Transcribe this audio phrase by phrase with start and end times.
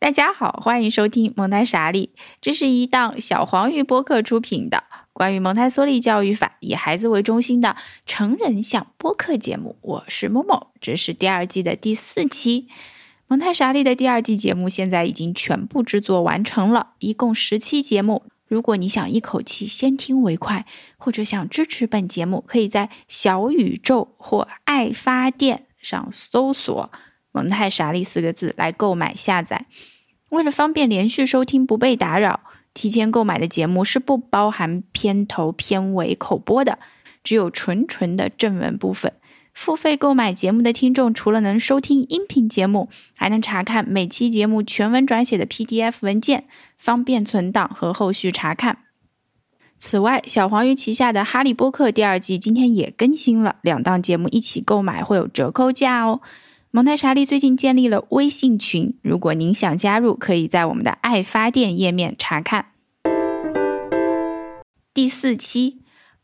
[0.00, 2.08] 大家好，欢迎收听蒙台傻利，
[2.40, 7.76] 这是一档小黄鱼播客出品的关于蒙台梭利教育法以孩子为中心的
[8.06, 9.76] 成人向播客节目。
[9.82, 12.66] 我是某某，这是第二季的第四期。
[13.26, 18.22] 蒙台傻利的第二季节目现在已经全部制作完成了，一共十期节目。
[18.48, 20.64] 如果你想一口气先听为快，
[20.96, 26.90] 或者想支持本节目，可以在小宇宙或爱发电上搜索。
[27.32, 29.66] 蒙太傻利四个字来购买下载。
[30.30, 32.40] 为了方便连续收听不被打扰，
[32.72, 36.78] 提前购买的节目是不包含片头、片尾口播的，
[37.24, 39.12] 只有纯纯的正文部分。
[39.52, 46.44] 付费购买节目的听众，除了能收听音频节目，还能查看每期节目全文转写的 PDF 文件，
[46.78, 48.78] 方便存档和后续查看。
[49.76, 56.20] 此外，小黄鱼旗下的《哈利波特》第二季今天也更新了，两档节目一起购买会有折扣价哦。
[56.72, 62.66] 蒙太莎利最近建立了微信群，如果您想加入，可以在我们的爱发电页面查看。
[64.94, 65.82] 第四期，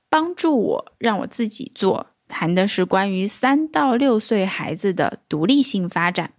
[0.08, 6.32] 帮助我让我自己做，谈的是关于三到六岁孩子的独立性发展。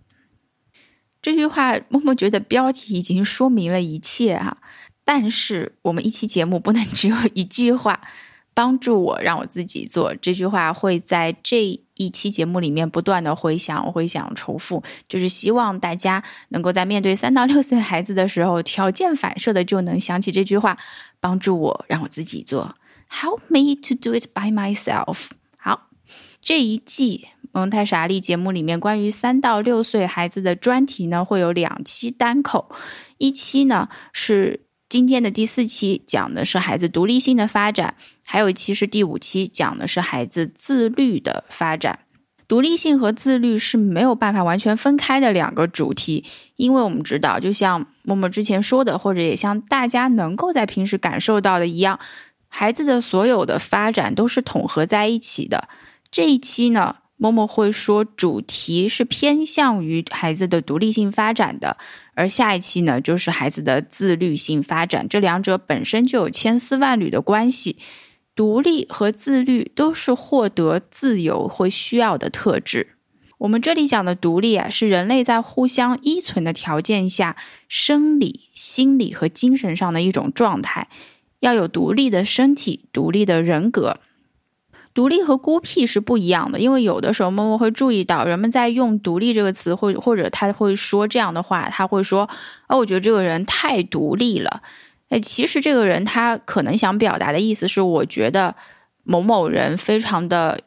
[1.22, 4.60] 这句话，默默觉得标题已经说明了一切哈。
[5.04, 8.00] 但是我们一期节目不能只有一句话。
[8.54, 20.78] 帮助我让我自己做这句话会在这一期节目里面不断的回想，回想重复，就是希望大家能够在面对三到六岁孩子的时候，条件反射的就能想起这句话：
[21.20, 22.76] 帮助我让我自己做
[23.10, 25.30] ，Help me to do it by myself。
[25.58, 25.90] 好，
[26.40, 32.70] 这一季蒙太傻利节目里面关于三到六岁孩子的专题呢，会有两期单口，
[33.18, 34.62] 一期呢是。
[34.90, 37.96] 今天的第四期讲的是孩子独立性的发展，
[38.28, 42.00] 还有一期是第五期讲的是孩子自律的发展。
[42.48, 46.24] 独立性和自律是没有办法完全分开的两个主题，
[46.56, 52.00] 因为我们知道，就像默默之前说的，或者也像大家能够在平时感受到的一样，
[52.48, 55.68] 孩子的所有的发展都是统合在一起的。
[56.12, 56.98] 这一期呢？
[57.20, 61.76] 默默会说，主题是偏向于孩子的独立性发展的，
[62.14, 65.10] 而下一期呢，就是孩子的自律性发展。
[65.10, 67.78] 这两者本身就有千丝万缕的关系，
[68.38, 72.90] 独立和自律都是获得自由会需要的特质。
[73.40, 77.36] 我们这里讲的独立啊，是人类在互相依存的条件下，
[77.68, 80.88] 生理、心理和精神上的一种状态，
[81.40, 83.98] 要有独立的身体、独立的人格。
[84.94, 92.30] 独立和孤僻是不一样的，因为有的时候默默会注意到，人们在用“独立”这个词，或或者他会说这样的话，他会说
[92.70, 94.62] ：“哦，我觉得这个人太独立了。”
[95.10, 98.56] 哎，其实这个人他可能想表达的意思是，我觉得
[99.04, 100.60] 某某人非常的。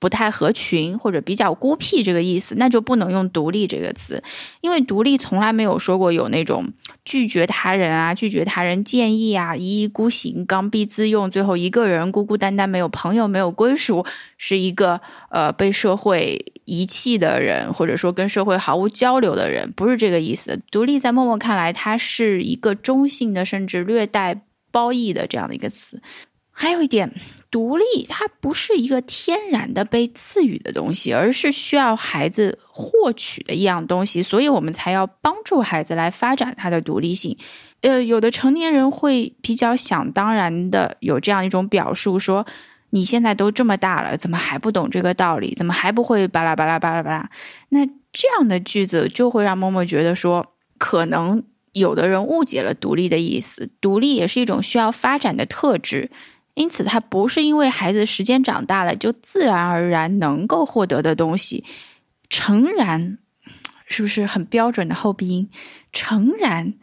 [0.00, 4.22] 不太合群或者比较孤僻这个意思，那就不能用独立这个词，
[4.60, 6.72] 因为独立从来没有说过有那种
[7.04, 14.06] 拒绝他人啊、拒绝他人建议啊、一意孤行、刚愎自用，最后一个人孤孤单单没有朋友、没有归属，
[14.36, 15.00] 是一个
[15.30, 20.60] 呃被社会遗弃的人，或者说跟社会毫无交流的人，不是这个意思。
[20.70, 26.00] 独立在默默看来，它是一个中性的，甚至略带褒义的这样的一个词。
[26.52, 27.12] 还有一点。
[27.50, 37.36] 独立，它不是一个天然的被赐予的东西，而是需要孩子获取的一样东西，所以我们才要帮助孩子来发展他的独立性。
[37.80, 42.44] 呃，有的成年人会比较想当然的有这样一种表述，说
[42.90, 45.54] 你现在都这么大了，怎么还不懂这个道理？
[45.54, 47.30] 怎么还不会巴拉巴拉巴拉巴拉？
[47.70, 51.42] 那这样的句子就会让默默觉得说，可能
[51.72, 53.70] 有的人误解了独立的意思。
[53.80, 56.10] 独立也是一种需要发展的特质。
[56.58, 61.64] 因此，它不是因为孩子时间长大了就自然而然能够获得的东西。
[62.28, 63.18] 诚然，
[63.86, 65.48] 是不是很标准的后鼻音？
[65.92, 66.74] 诚然，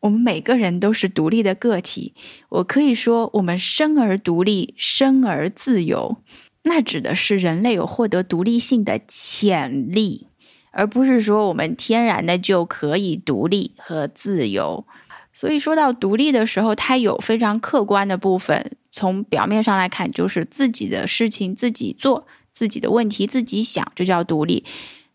[0.00, 2.14] 我们每个人都是独立的个体。
[2.48, 6.16] 我可以说，我们生而独立，生而自由。
[6.64, 10.28] 那指的是人类有获得独立性的潜力，
[10.70, 14.86] 而不是说我们天然的就可以独立和自由。
[15.32, 18.72] 所以说到独立的时候，它有非常客观的部分。
[18.92, 24.64] 从表面上来看，就是自己的事情自己做，自己的问题自己想，这叫独立。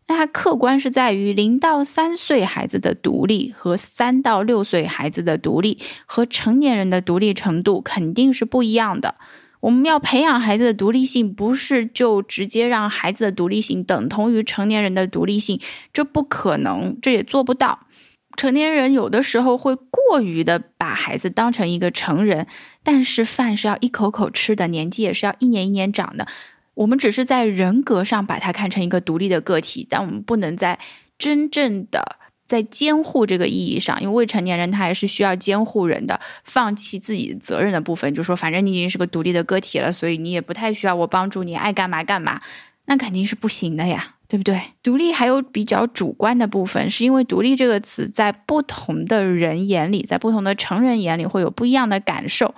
[0.08, 9.16] 那它客观是在于零到三岁孩子的独立和三到六岁孩子的独立和成年人的独立程度肯定是不一样的。
[9.62, 15.60] 我们要培养孩子的独立性，不是就直接让孩子的独立性等同于成年人的独立性，
[15.92, 17.88] 这不可能，这也做不到。
[18.36, 22.48] 成年人有的时候会过于的把孩子当成一个成人，
[22.84, 26.28] 但是饭是要一口口吃的，年纪也是要一年一年长的。
[26.76, 30.78] 我们只是在人格上把他看成一个独立的个体，但我们不能在
[31.18, 42.42] 真正的在监护这个意义上，因为未成年人他还是需要监护人的，放弃自己责任的部分，就说反正你已经是个独立的个体了，所以你也不太需要我帮助你，爱干嘛干嘛，
[42.86, 44.62] 那肯定是不行的呀，对不对？
[44.84, 52.54] 独立还有比较主观的部分，是因为独立这个词在不同的人眼里，在不同的成人眼里会有不一样的感受，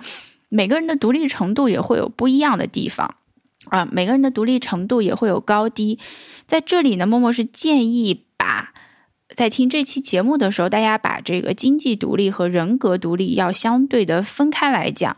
[0.48, 3.16] 每个人的独立程度也会有不一样的地方
[3.70, 5.98] 啊，每个人的独立程度也会有高低，
[6.46, 8.72] 在这里呢，默默是建议把。
[9.36, 15.16] 在听这期节目的时候，大家把这个经济独立和人格独立要相对的分开来讲。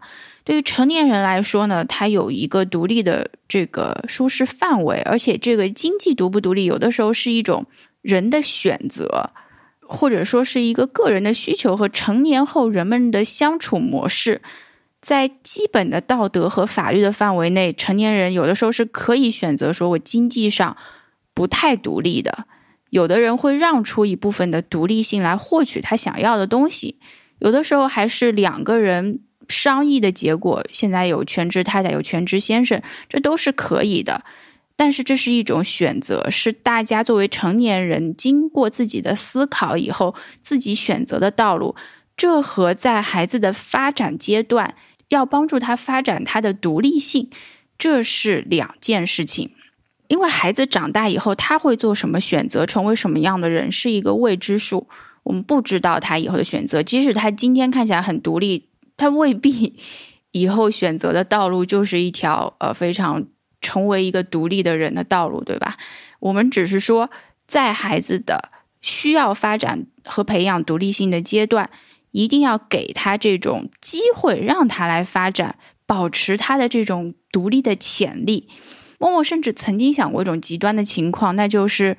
[0.50, 7.66] 对于成年人来说呢，他有一个独立的这个舒适范围，而且这个经济独不独立，有的时候是一种
[8.02, 9.30] 人的选择，
[9.78, 14.42] 或者说是一个个人的需求和成年后人们的相处模式。
[15.00, 20.76] 在基本的道德和法律的范围内，成年人有的时候是可以选择说我经济上
[21.32, 22.46] 不太独立的。
[22.88, 26.98] 有的人会让出一部分的独立性来获取他想要的东西，
[27.38, 29.20] 有的时候还是两个人
[29.50, 30.64] 商议的结果。
[30.70, 34.24] 现在有全职太太，有全职先生，这都是可以的。
[34.76, 41.76] 但是这是一种选择，是大家作为成年人经过自己的思考以后自己选择的道路。
[42.16, 44.74] 这和在孩子的发展阶段
[45.08, 47.28] 要帮助他发展他的独立性，
[47.76, 49.50] 这是两件事情。
[50.08, 54.88] 因为孩子长大以后，他会做什么选择，成为什么样的人，是一个未知数。
[55.22, 56.82] 我们不知道他以后的选择。
[56.82, 58.69] 即使他今天看起来很独立，
[59.00, 59.74] 他未必
[60.32, 63.24] 以后选择的道路就是一条呃非常
[63.62, 65.78] 成为一个独立的人的道路，对吧？
[66.18, 67.10] 我们只是说，
[67.46, 68.50] 在孩子的
[68.82, 71.70] 需要发展和培养独立性的阶段，
[72.10, 75.56] 一定要给他这种机会，让他来发展，
[75.86, 78.50] 保持他的这种独立的潜力。
[78.98, 81.96] 默默甚至曾经想过一种极端的情况，那就是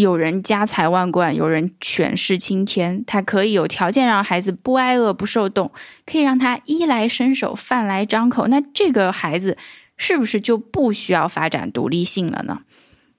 [0.00, 5.70] 有人家财万贯，有人权势青天，他可以有条件让孩子不挨饿、不受冻，
[6.04, 8.46] 可以让他衣来伸手、饭来张口。
[8.48, 9.56] 那这个孩子
[9.96, 12.60] 是不是就不需要发展独立性了呢？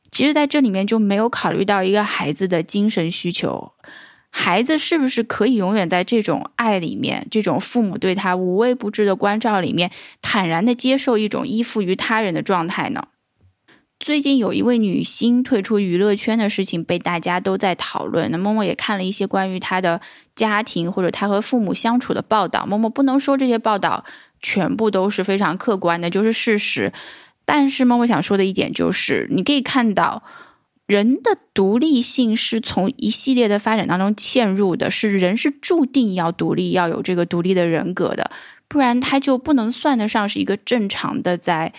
[0.09, 3.71] 其实，在这里面就没有考虑到一个孩子的精神需求，
[4.29, 9.89] 孩子是不是可以永远在这种爱里面，这种父母对他无微不至的关照里面，
[10.21, 13.07] 坦然的接受一种依附于他人的状态呢？
[14.01, 18.31] 最近有一位女星退出娱乐圈的事情被大家都在讨论。
[18.31, 20.01] 那默默也看了一些关于她的
[20.35, 22.65] 家庭或者她和父母相处的报道。
[22.65, 24.03] 默默不能说这些报道
[24.41, 26.91] 全部都是非常客观的，就是事实。
[27.45, 30.23] 但是默默想说的一点就是，你可以看到
[30.87, 38.31] 人的独立性是从一系列的发展当中嵌入的，是人是注定要独立，要有这个独立的人格的，
[38.67, 41.71] 不然他就不能算得上是一个正常的在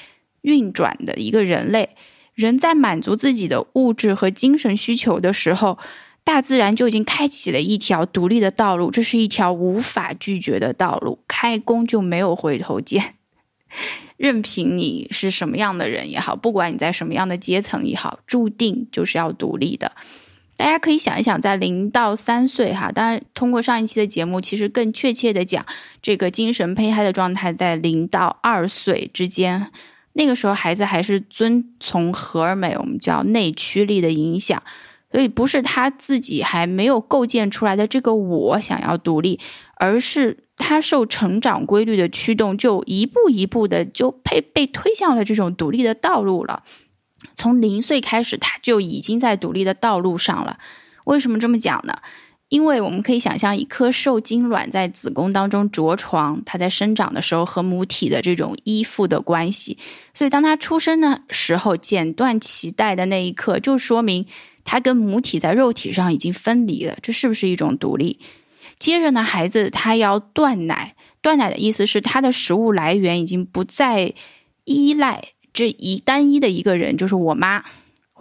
[0.43, 1.97] 运转的一个人类。
[2.35, 5.79] 人在满足自己的物质和精神需求的时候，
[6.25, 13.15] 大自然就已经开启了一条独立的道路，这是一条无法拒绝的道路，开弓就没有回头箭。
[14.17, 19.93] 任凭你是什么样的人也好，不管你在什么样的阶层也好，注定就是要独立的。
[20.57, 25.67] 大家可以想一想，在零到三岁，哈，当然通过上一期的节目，其实更确切的讲，
[26.01, 29.73] 这个精神胚胎的状态在零到二岁之间。
[30.15, 34.63] 那个时候，孩子还是遵从荷尔美，我们叫内驱力的影响，
[35.11, 39.41] 所以不是他自己还没有构建出来的这个我想要独立，
[39.77, 46.63] 而是他受成长规律的驱动，就一步一步的就被被推向了这种独立的道路了。
[47.35, 50.59] 从零岁开始，他就已经在独立的道路上了。
[51.05, 51.95] 为什么这么讲呢？
[52.53, 59.79] 因为我们可以想象，一颗受精卵在子宫当中着床，它在生长的时候和母体的这种依附的关系，
[60.13, 64.27] 所以当它出生的时候剪断脐带的那一刻，就说明
[64.65, 66.99] 它跟母体在肉体上已经分离了。
[67.01, 68.19] 这是不是一种独立？
[68.79, 74.13] 接着呢，孩子他要断奶，断奶的意思是他的食物来源已经不再
[74.65, 77.65] 依赖这一单一的一个人，就是我妈。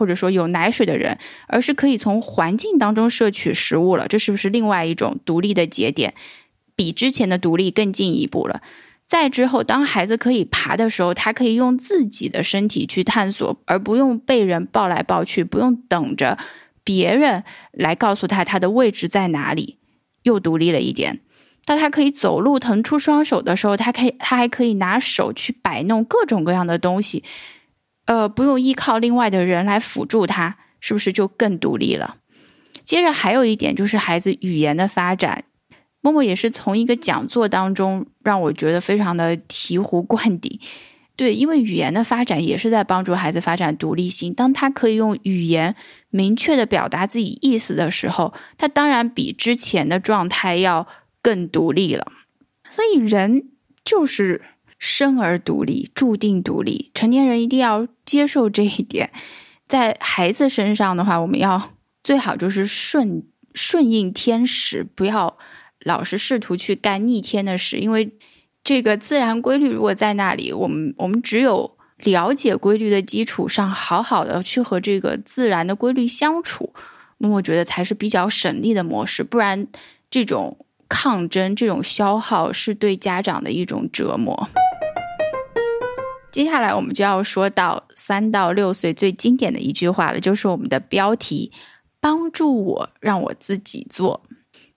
[0.02, 1.16] 或者说有奶水的人，
[1.46, 6.16] 而是可以从环境当中摄取食物了，这是不是另外一种独立的节点？
[6.76, 8.64] 比之前的独立更进一步了。
[9.06, 16.40] 再之后，当孩子可以爬的时候，他可以用自己的身体去探索，而不用被人抱来抱去，不用等着
[16.84, 19.78] 别人来告诉他他的位置在哪里，
[20.24, 21.20] 又独立了一点。
[21.64, 27.24] 当他可以走路腾出双手的时候，他可以，他还可以拿手去摆弄各种各样的东西。
[28.06, 32.18] 呃，不用依靠另外的人来辅助他，是不是就更独立了？
[32.84, 35.44] 接着还有一点就是孩子语言的发展，
[36.02, 40.60] 默默也是从一个讲座当中让我觉得非常的醍醐灌顶。
[41.16, 44.34] 对，因为语言的发展也是在帮助孩子发展独立性。
[44.34, 45.76] 当他可以用语言
[46.10, 50.88] 明确的表达自己意思的时候，他当然比之前的状态要
[51.22, 52.12] 更独立了。
[52.70, 53.50] 所以人
[53.86, 54.42] 就是
[54.82, 56.92] 生而独立，注定独立。
[56.94, 59.12] 成年人一定要接受这一点。
[59.66, 61.72] 在孩子身上的话，我们要
[62.04, 63.24] 最好就是顺
[63.54, 65.38] 顺应天时，不要
[65.80, 68.12] 老是试图去干逆天的事，因为。
[68.64, 76.72] 这个自然规律如果在那里，我们我们只有了解规律的基础上，好好的去和这个自然的规律相处，
[77.18, 79.24] 那我觉得才是比较省力的模式。
[79.24, 79.66] 不然，
[80.12, 84.48] 这种抗争、这种消耗是对家长的一种折磨。
[86.32, 91.52] 接下来我们就要说到三到六岁最经典的一句话了，就是我们的标题：
[92.00, 94.24] 帮助我，让我自己做。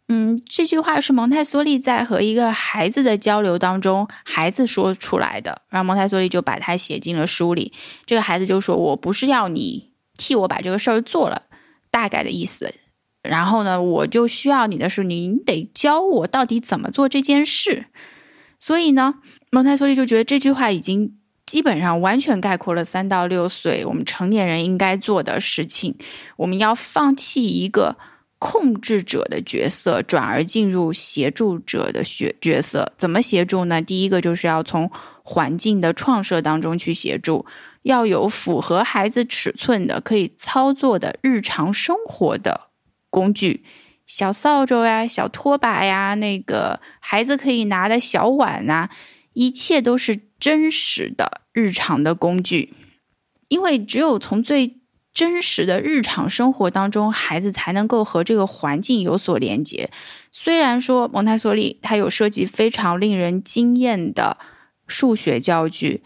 [0.09, 7.73] 嗯，这句话是蒙台梭利在和一个孩子的交流当中，孩子说出来的，然后蒙台梭利就把它写进了书里。
[8.05, 11.45] 这个孩子就说：“我不是要你替我把这个事儿做了，
[11.91, 12.75] 大概的意思。
[13.23, 17.87] 然后呢，我就需要你的是，你得教我到底怎么做这件事。
[18.61, 19.15] 所以呢，
[19.51, 21.17] 蒙台梭利就觉得这句话已经
[21.47, 25.97] 基本上完全概括了三到六岁我们成年人应该做的事情。
[26.37, 27.97] 我们要放弃一个。”
[28.41, 32.93] 控制者的角色，转而进入协助者的角角色。
[32.99, 33.81] 怎么协助呢？
[33.81, 34.91] 第一个就是要从
[35.23, 37.47] 环境的创设当中去协助，
[37.85, 42.69] 要有符合孩子尺寸的、可以操作的日常生活的
[43.09, 43.65] 工具，
[44.05, 48.91] 小扫帚呀、小拖把呀，那个孩子可以拿的小碗呐，
[49.33, 52.75] 一切都是真实的日常的工具，
[53.49, 54.77] 因为只有从最
[55.15, 59.89] 真实的日常生活当中，孩子才能够和这个环境有所连接。
[60.31, 64.37] 虽然说蒙台梭利他有设计非常令人惊艳的
[64.87, 66.03] 数学教具，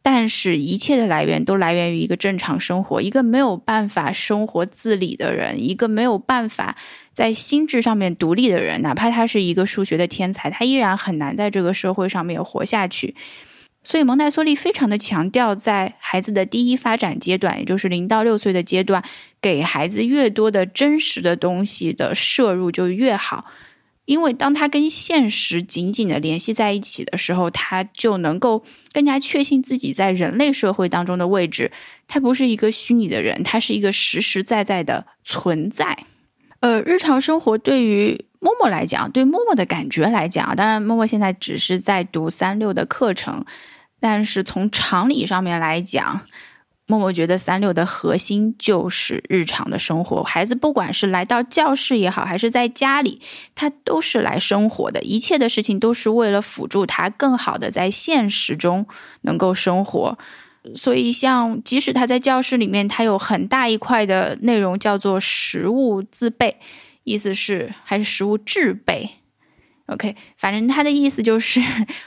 [0.00, 3.02] 但是一切的来源都来源于一个正常生活。
[3.02, 6.74] 一个没有办法生活自理的人，一个没有办法
[7.12, 13.14] 在心智上面独立的人，哪怕他是一个数学的天才，他依然很难在这个社会上面活下去。
[13.84, 19.04] 所以蒙台梭利非常的强调，在孩子的第一发展阶段，也就是零到六岁的阶段，
[19.42, 23.44] 给孩子越多的真实的东西的摄入就越好，
[24.06, 31.70] 因为当他跟现实紧紧的联系在一起的时候，他就能够更加确信自己在人类社会当中的位置。
[32.08, 36.06] 他不是一个虚拟的人，他是一个实实在在的存在。
[36.60, 43.44] 呃，日常生活对于默默来讲，对默默的感觉来讲，当然默默现在只是在读三六的课程。
[44.04, 46.20] 但是从常理上面来讲，
[46.86, 50.22] 默默觉得三六的核心就是日常的生活。
[50.22, 53.22] 孩子不管是来到教室也好，还是在家里，
[53.54, 55.00] 他都是来生活的。
[55.00, 58.86] 一切的事情都是为了辅助他更好的在现实中
[59.22, 60.18] 能够生活。
[60.76, 66.58] 所以，像即使他在教室里面，他有很大一块的内容叫做食物自备，
[67.04, 69.23] 意思是还是食物制备。
[69.86, 71.60] OK，反正他的意思就是，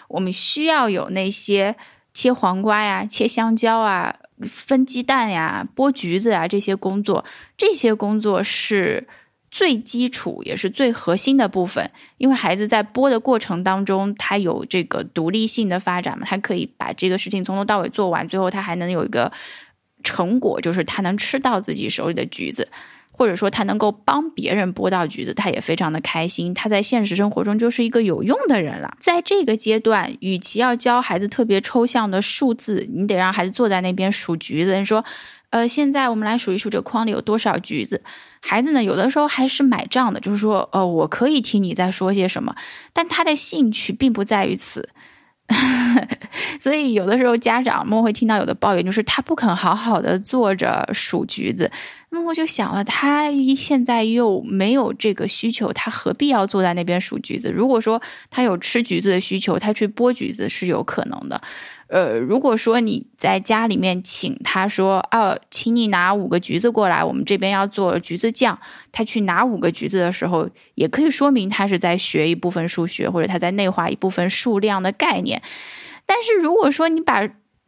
[0.07, 1.75] 我们需要有那些
[2.11, 7.23] 切黄瓜呀、切香蕉啊、分鸡蛋呀、剥橘子啊这些工作。
[7.55, 9.07] 这些工作是
[9.51, 19.31] 最基础也是最核心的部分，因为孩子在剥的过程当中，他有这个独立性的发展嘛，他可以把这个事情从头到尾做完，最后他还能有一个
[20.03, 22.69] 成果，就是他能吃到自己手里的橘子。
[23.17, 26.53] 或者说他能够帮别人剥到橘子，他也非常的开心。
[26.53, 28.95] 他在现实生活中就是一个有用的人了。
[28.99, 34.77] 在这个阶段，与其要教孩子特别抽象的数字，你得让孩子坐在那边数橘子。
[34.77, 35.03] 你说，
[35.49, 38.03] 呃，现在我们来数一数这筐里有多少橘子。
[38.39, 42.55] 孩子呢，有的时候还是买账的，就是说，呃，我可以听你在说些什么，
[42.93, 44.89] 但他的兴趣并不在于此。
[46.59, 51.71] 所以有的时候家长们会听到有的抱怨，就是他不肯好好的坐着数橘子。
[52.09, 57.51] 那么我就想了，他现在又没有这个需求，他何必要坐在那边数橘子？
[57.51, 61.41] 如果说他有吃橘子的需求，他去剥橘子是有可能的。
[61.89, 68.59] 呃，如果说你在家里面请他说，哦，请你拿五个橘子过来，我们这边要做橘子酱，
[68.91, 75.41] 他去拿五个橘子的时候，也可以说明他是在学一部分数学，或者他在内化一部分数量的概念。
[76.05, 77.27] 但是如果说你把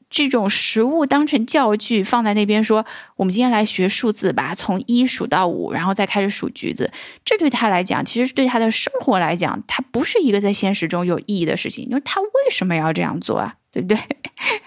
[0.09, 2.83] 这种食物当成教具放在那边，说
[3.15, 6.91] 我们今天来学数字吧，从一数到五，然后再开始数橘子，
[7.23, 11.85] 这对他来讲，其实对他的生活来讲，他不是一个在现实中有意义的事情。
[11.85, 13.53] 因为他为什么要这样做啊？
[13.71, 13.97] 对不对？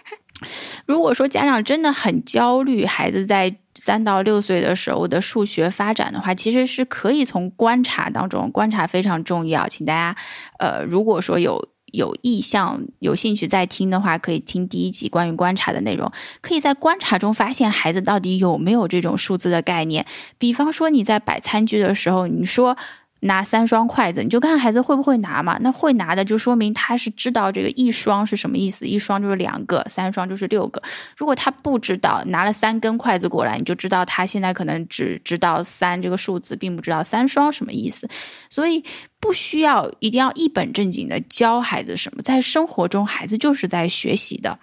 [0.86, 9.66] 如果说家长真的很焦虑孩子在三到六岁的时候的数学发展的话，其实是可以从观察当中观察非常重要。
[9.66, 10.16] 请大家，
[10.60, 11.71] 呃，如果说有。
[11.92, 16.10] 有意向、有兴趣再听的话，可以听第一集关于观察的内容。
[16.40, 20.04] 可以在观察中发现孩子到底有没有这种数字的概念。
[20.36, 22.76] 比方说你在摆餐具的时候，你说。
[23.24, 25.56] 拿三双筷子，你就看孩子会不会拿嘛？
[25.60, 30.82] 那会拿的就说明他是知道这个一双是什么意思，一双就是两个，三双就是六个。
[31.16, 38.08] 如果他不知道，拿了三根筷子过来，你就知道他现在可能只知道三这个数字，并不知道三双什么意思。
[38.50, 38.84] 所以
[39.20, 44.58] 不需要一定要一本正经的教孩子什么，在生活中孩子就是在学习的。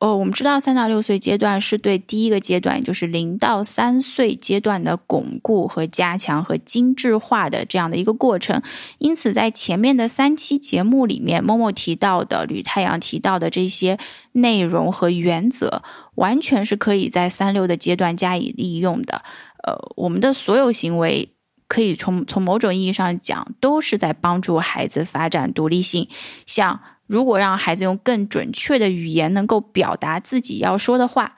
[0.00, 8.62] 哦，我们知道三到六岁阶段是对第一个阶段，就是零到三岁阶段的巩固和加强和精致化的这样的一个过程。
[8.96, 13.98] 因此，在前面的三期节目里面，默默提到的吕太阳提到的这些
[14.32, 15.82] 内容和原则，
[16.14, 19.20] 完全是可以在三六的阶段加以利用的。
[19.64, 21.34] 呃，我们的所有行为，
[21.68, 26.08] 可以从从某种意义上讲，都是在帮助孩子发展独立性，
[26.46, 26.80] 像。
[27.10, 31.34] 如果让孩子用更准确的语言能够表达自己要说的话，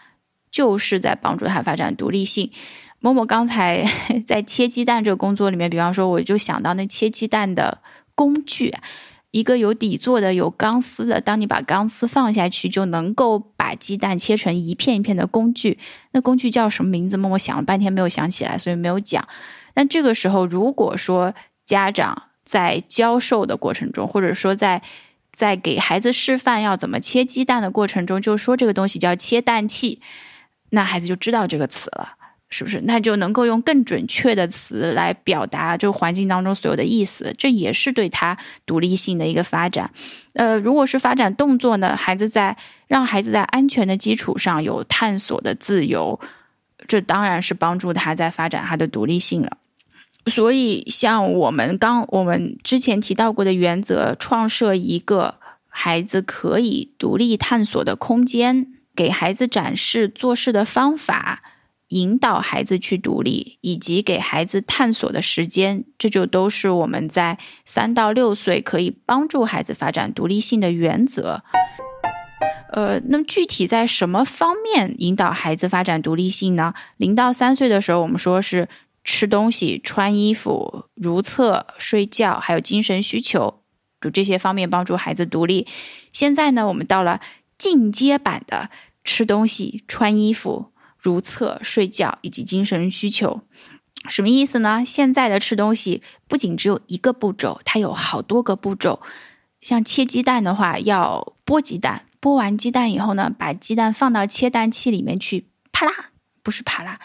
[0.51, 2.51] 就是在帮助他发展独立性。
[3.01, 3.83] 某某刚才
[4.27, 7.81] 在切鸡蛋这个工作里面，比方说，我就想到那切鸡蛋的
[8.15, 8.75] 工具，
[9.31, 15.79] 一个有底座的、有钢丝的，当你把钢丝放下去，就能够把鸡蛋切成一片一片的工具。
[16.11, 17.17] 那工具叫什么名字？
[17.17, 19.27] 默默想了半天没有想起来，所以没有讲。
[19.73, 21.33] 但这个时候，如果说
[21.65, 24.83] 家长在教授的过程中，或者说在
[25.43, 30.01] 在给孩子示范要怎么切鸡蛋的过程中，就说这个东西叫切蛋器，
[30.71, 32.13] 那孩子就知道这个词了，
[32.49, 32.83] 是不是？
[32.83, 39.91] 那就能够用更准确的词来表达这个环境当中所有的意思，这也是对他独立性的一个发展。
[40.35, 42.57] 呃，如果是发展动作呢，孩子在
[42.87, 46.21] 让孩子在安全的基础上有探索的自由，
[46.87, 49.57] 这当然是帮助他在发展他的独立性了。
[50.27, 61.43] 所以，像我们刚我们之前提到过的原则，创设一个孩子可以独立探索的空间，给孩子展示做事的方法，
[61.89, 71.43] 引导孩子去独立，以及给孩子探索的时间，这就都是我们在三到六岁可以帮助孩子发展独立性的原则。
[72.71, 76.73] 呃，那么具体在什么方面引导孩子发展独立性呢？
[76.97, 78.69] 零到三岁的时候，我们说是。
[79.05, 83.63] 吃东西、穿衣服、如厕、睡觉，还有精神需求，
[84.01, 85.67] 就这些方面帮助孩子独立。
[86.13, 87.21] 现在呢，我们到了
[87.59, 88.71] 进阶版的
[89.03, 93.43] 吃东西、穿衣服、如厕、睡觉以及精神需求，
[94.09, 94.85] 什么意思呢？
[94.85, 99.03] 现在的吃东西不仅只有一个步骤，它有好多个步骤。
[99.61, 106.11] 像切鸡蛋的话，要剥鸡蛋，剥完鸡蛋以后呢，把鸡蛋放到切蛋器里面去，啪啦，
[106.43, 107.01] 不是啪啦，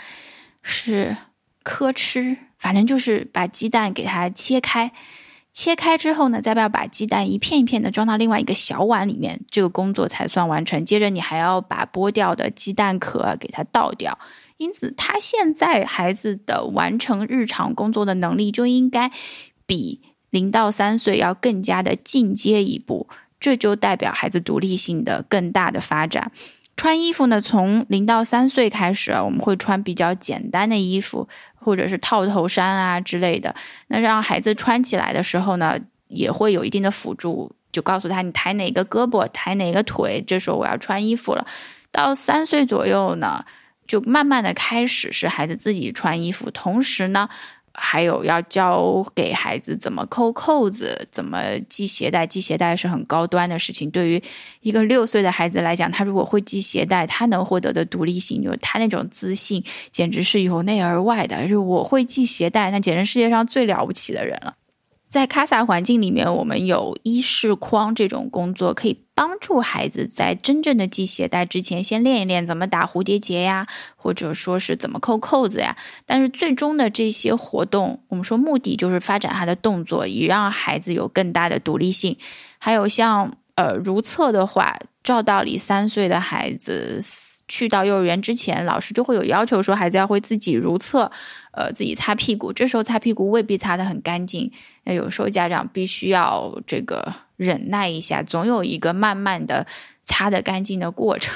[0.61, 1.17] 是。
[1.67, 4.93] 磕吃，反正就是把鸡蛋给它切开，
[5.51, 10.85] 切开之后呢，再不要把鸡蛋一片一片的装到另外一个小碗里面，这个工作才算完成。
[10.85, 14.17] 接着你还要把剥掉的鸡蛋壳给它倒掉。
[14.55, 19.11] 因此，他现在孩子的完成日常工作的能力就应该
[19.65, 19.99] 比
[20.29, 23.09] 零到三岁要更加的进阶一步，
[23.41, 26.31] 这就代表孩子独立性的更大的发展。
[26.77, 33.53] 穿衣服呢，从零到三岁开始，我们会穿比较简单的衣服，或者是套头衫啊之类的。
[33.87, 40.23] 那让孩子穿起来的时候呢，也会有一定的辅助，就告诉他你抬哪个胳膊，抬哪个腿。
[40.25, 41.45] 这时候我要穿衣服了。
[41.91, 43.43] 到三岁左右呢，
[43.87, 47.27] 就慢慢的开始是孩子自己穿衣服，同时呢。
[47.79, 52.25] 还有要教给孩子怎么扣扣子，怎么系鞋带。
[52.25, 53.89] 系鞋带是很高端的事情。
[53.91, 54.21] 对于
[54.61, 61.41] 一个六岁的孩子来讲，他如果会系鞋带，他能获得的独立性，就是他那种自信，简直是由内而外的。
[61.43, 64.55] 就是我会系鞋带，那简直世界上最了不起的人了。
[65.07, 75.75] 在卡萨环境里面，我们有衣饰框这种工作，可以帮助孩子在真正的系鞋带之前，先练一练怎么打蝴蝶结呀，或者说是怎么扣扣子呀。
[76.05, 82.15] 但是最终的这些活动，我们说目的就是发展他的动作，以让孩子有更大的独立性。
[82.59, 84.77] 还有像呃如厕的话。
[85.07, 86.99] 照道理，三岁的孩子
[87.47, 91.09] 去到幼儿园之前，老师就会有要求说，孩子要会自己如厕，
[91.51, 92.51] 呃，自己擦屁股。
[92.51, 94.51] 这时候擦屁股未必擦得很干净，
[94.83, 99.65] 那有时候家长必须要这个忍耐一下，总有一个慢慢的
[100.03, 101.33] 擦得干净的过程。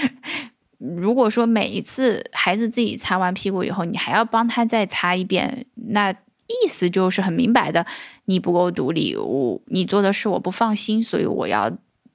[0.76, 7.86] 如果说每一次孩子自己擦完屁股以后，你还要帮他再擦一遍，那意思就是很明白的，
[8.26, 11.72] 你不够独立，我你做的事我不放心，所以我要。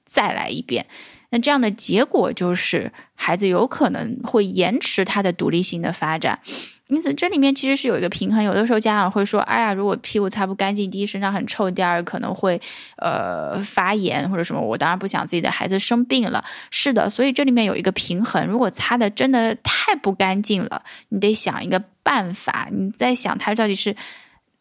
[0.08, 0.86] 再来一遍，
[1.28, 6.40] 那这样的结果就是孩子有可能会延迟他的独立性的发展。
[6.88, 8.42] 因此，这里面其实是有一个平衡。
[8.42, 12.58] 有的时候家长会说：“哎呀，如果屁股擦不干净，第一身上很臭，第二可能会
[12.96, 16.42] 呃发炎或者什么。”我当然不想自己的孩子生病了。
[16.70, 18.46] 是的，所以这里面有一个平衡。
[18.46, 22.70] 如果擦的真的太不干净了，你得想一个办法。
[22.72, 23.94] 你在想他到底是。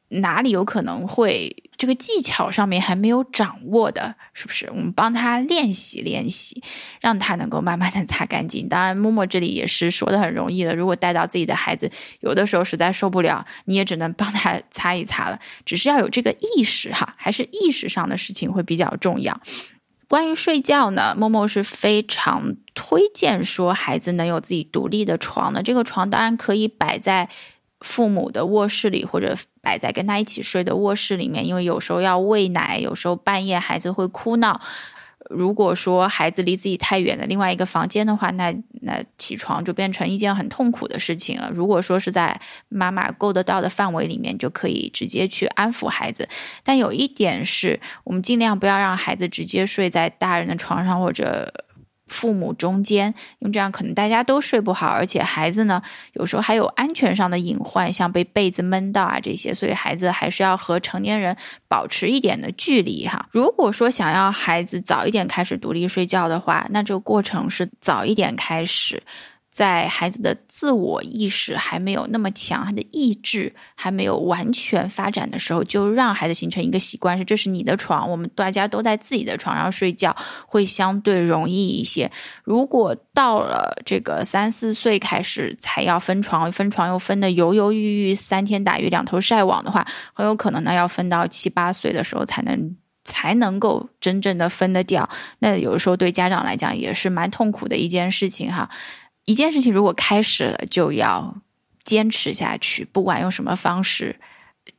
[0.09, 4.67] 哪里有可能会这个技巧上面还没有掌握的，是不是？
[4.69, 6.63] 我们帮他练习练习，
[7.01, 8.69] 让他能够慢慢的擦干净。
[8.69, 10.73] 当然，默默这里也是说的很容易的。
[10.73, 11.91] 如果带到自己的孩子，
[12.21, 15.37] 有的时候实在受不了，你也只能帮他擦一擦了。
[15.65, 19.41] 只是要有这个意识哈，还是意识上的事情会比较重要。
[20.07, 25.61] 关于睡觉呢，默默是非常推荐说孩子能有自己独立的床的。
[25.61, 27.29] 这个床当然可以摆在。
[27.81, 34.59] 父母的卧室里，或者摆在跟他一起睡的卧室里面，因为有时候要喂奶，有时候半夜孩子会哭闹。
[35.29, 41.51] 如果说孩子离自己太远的另外一个房间的话，那那起床就变成一件很痛苦的事情了。
[41.53, 46.29] 如果说是在妈妈够得到的范围里面，就可以直接去安抚孩子。
[46.63, 51.53] 但有一点是我们尽量不要让孩子直接睡在大人的床上或者。
[52.07, 55.81] 父母中间，因为这样可能大家都睡不好，而且孩子呢，
[56.13, 61.35] 有时候还有安全上的隐患，像被被子闷到啊这些，所以孩子还是要和成年人
[61.67, 63.27] 保持一点的距离哈。
[63.31, 69.03] 如果说想要孩子早一点开始独立睡觉的话，那这个过程是早一点开始。
[69.57, 80.15] 在孩子的自我意识还没有那么强，他的意志还没有完全发展的时候，就让孩子形成一个习惯，是这是你的床，我们大家都在自己的床上睡觉，
[80.45, 82.11] 会相对容易一些。
[82.43, 95.09] 如果到了这个三四岁开始才要分床，分床又分的犹犹豫豫，三天打鱼两头晒网的话，很有可能呢要分到七八岁的时候才能才能够真正的分得掉。
[95.39, 98.69] 那有时候对家长来讲也是蛮痛苦的一件事情哈。
[99.27, 101.41] 一件事情如果开始了，就要
[101.83, 104.19] 坚持下去，不管用什么方式，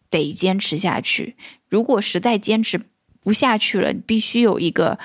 [0.09, 1.37] 得坚持下去。
[1.69, 2.81] 如果实在坚持
[3.21, 4.99] 不下去了，必须有一个。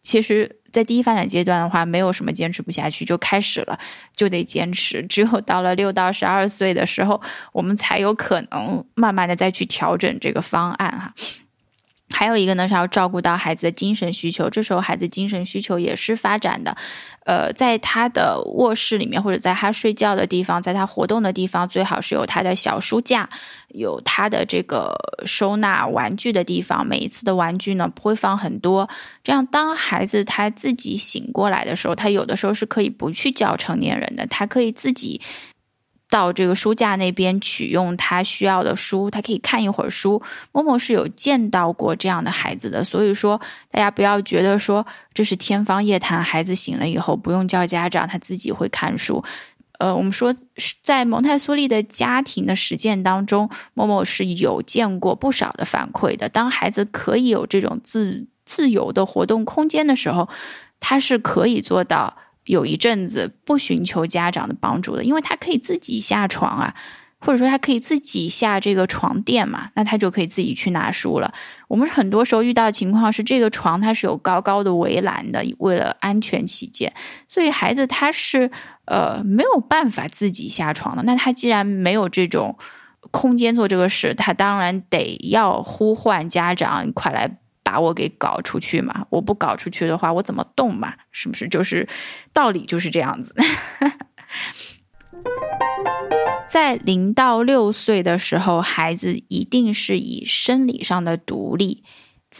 [0.00, 3.76] 其实，在第一发展阶段的话，没有什么坚持不下去，就开始了，
[4.14, 5.02] 就得坚持。
[5.02, 7.20] 只有到了六到十二岁的时候，
[7.52, 11.12] 我们才有可能慢慢的再去调整这个方案哈。
[12.10, 14.48] 还有一个呢，是要照顾到孩子的精神需求。
[14.48, 16.76] 这时候孩子精神需求也是发展的。
[17.24, 23.28] 呃，在他的卧室里面，或者在他睡觉的地方，在他活动的地方，最好是有他的小书架，
[23.68, 24.94] 有他的这个
[25.26, 26.86] 收纳玩具的地方。
[26.86, 28.88] 每一次的玩具呢，不会放很多。
[29.24, 35.20] 这样，当孩子他自己醒过来的时候，他有的时候是可以不去叫成年人的，他可以自己。
[36.08, 40.22] 到这个书架那边取用他需要的书，他可以看一会儿书。
[40.52, 43.40] 某某是有见到过这样的孩子的，所以说
[43.72, 46.22] 大家不要觉得说这是天方夜谭。
[46.22, 49.24] 孩子醒了以后不用叫家长，他自己会看书。
[49.78, 50.34] 呃，我们说
[50.82, 56.28] 在蒙台梭利的家庭的实践当中，某某是有见过不少的反馈的。
[56.28, 60.28] 当孩子可以有这种自自由的活动空间的时候，
[60.78, 62.16] 他是可以做到。
[62.46, 66.74] 有一阵子不寻求家长的帮助的，因为他可以自己下床啊，
[67.18, 71.34] 或者说他可以自己下这个床垫嘛，那他就可以自己去拿书了。
[71.68, 76.92] 我们很多时候遇到情况是，这个床它是有高高的围栏的，为了安全起见，
[77.26, 78.50] 所以孩子他是
[78.84, 81.02] 呃没有办法自己下床的。
[81.02, 82.56] 那他既然没有这种
[83.10, 87.38] 空间做这个事，他当然得要呼唤家长快来。
[87.66, 89.06] 把我给搞出去嘛！
[89.10, 90.94] 我不搞出去的话，我怎么动嘛？
[91.10, 91.88] 是不是就是
[92.32, 93.34] 道理就是这样子？
[96.48, 101.82] 在零到六岁的时候，孩子一定是以生理上的独立。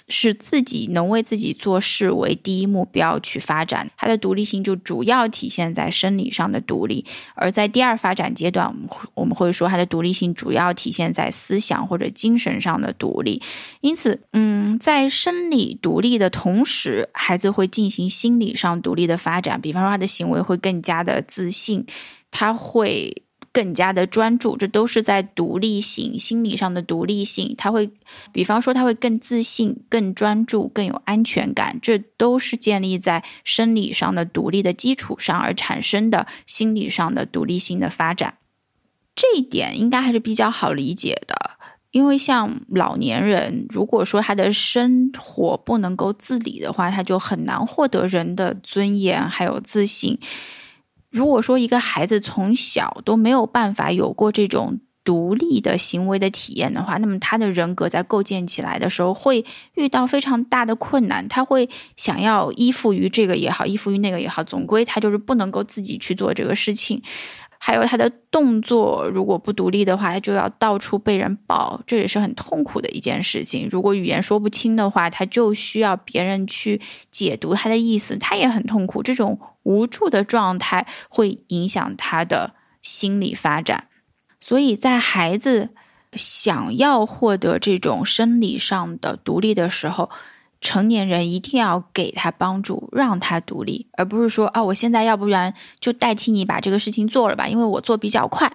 [0.09, 7.05] 是自己能为自己做事为第一目标去发展，他的独立性就主要体现在生理上的独立；
[7.35, 13.43] 而在第二发展阶段，我们我们会说他的独立性主要体现在思想或者精神上的独立。
[13.81, 21.87] 因此，嗯，在生理独立的同时，孩子会进行心理上独立的发展，比方说他的行为会更加的自信，
[22.31, 23.23] 他会。
[23.57, 27.55] 更加的专注，这都是在独立性、心理上的独立性。
[27.57, 27.91] 他会，
[28.31, 31.79] 比方说，他会更自信、更专注、更有安全感。
[31.81, 38.35] 这都是建立在生理上的独立的基础上而产生的心理上的独立性的发展。
[39.15, 41.53] 这一点应该还是比较好理解的，
[41.93, 50.19] 因为像老年人，如果说他的生活不能够自理的话，他就很难获得人的尊严还有自信。
[51.17, 61.27] 如果说一个孩子从小都没有办法有过这种独立的行为的体验的话，那么他的人格在构建起来的时候会遇到非常大的困难。
[61.27, 67.03] 他会想要依附于这个也好，依附于那个也好，总归他就是不能够自己去做这个事情。
[67.59, 73.67] 还有他的动作，如果不独立的话，他就要到处被人抱，这也是很痛苦的一件事情。
[73.71, 79.03] 如果语言说不清的话，他就需要别人去解读他的意思，他也很痛苦。
[79.03, 83.89] 这种无助的状态会影响他的心理发展。
[84.41, 85.71] 所以在孩子
[86.13, 90.09] 想要获得这种生理上的独立的时候，
[90.61, 98.51] 成年人一定要给他帮助，让他独立，而不是说啊，我现在要不然就代替你把这个事情做了吧，因为我做比较快。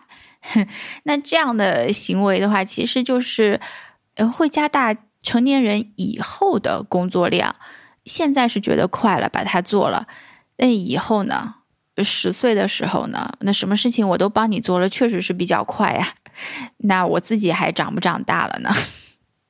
[1.04, 3.60] 那这样的行为的话，其实就是
[4.16, 7.56] 呃会加大成年人以后的工作量。
[8.06, 10.08] 现在是觉得快了，把它做了，
[10.62, 11.56] 那以后呢？
[11.98, 13.34] 十岁的时候呢？
[13.42, 16.14] 那什么事情我都帮你做了，确实是比较快呀。
[16.78, 18.72] 那我自己还长不长大了呢？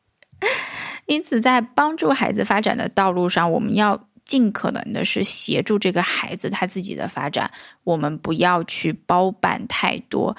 [1.05, 7.51] 因此，在帮助孩子发展的道路上，我们要尽可能的是协助这个孩子他自己的发展，
[7.83, 10.35] 我们不要去包办太多。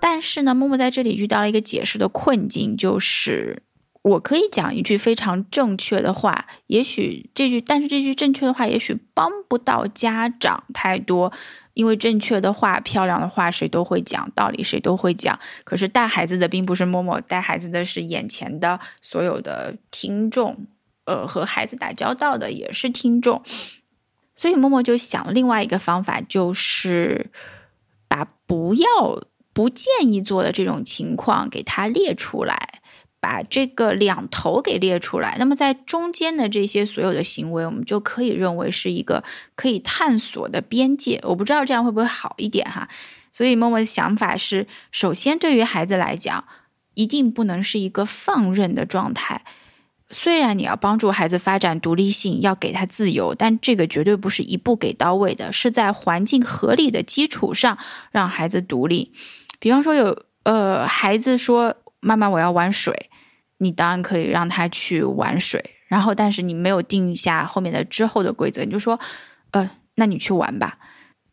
[0.00, 3.63] 但是呢，默默在这里遇到了一个解释的困境，就是
[4.04, 11.32] 我可以讲一句非常正确的话，也许这句，但是这句正确的话也许帮不到家长太多。
[11.72, 15.36] 因为正确的话、漂亮的话，谁都会讲道理，谁都会讲。
[15.64, 20.66] 可是带孩子的并不是默默，带孩子的是眼前的所有的听众，
[21.06, 23.42] 呃，和孩子打交道的也是听众。
[24.36, 27.32] 所以默默就想另外一个方法，就是
[28.06, 28.86] 把不要、
[29.52, 32.73] 不建议做的这种情况给他列出来。
[33.24, 41.18] 把这个两头给列出来，那么在中间的这些所有的行为，我们就可以认为是一个可以探索的边界。
[41.22, 42.86] 我不知道这样会不会好一点哈。
[43.32, 46.44] 所以默默的想法是：首先，对于孩子来讲，
[46.92, 49.42] 一定不能是一个放任的状态。
[50.10, 57.78] 虽然你要帮助孩子发展独立性，要给他自由，但这个绝对不是一步给到位的，是在环境合理的基础上
[58.10, 59.12] 让孩子独立。
[59.58, 63.08] 比方说，有呃孩子说：“妈妈，我要玩水。”
[63.64, 69.00] 你当然可以让他去玩水，然后但是你没有定下后面的之后的规则，你就说，
[69.52, 70.78] 呃，那你去玩吧。